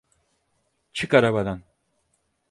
[0.93, 1.63] Çık arabadan!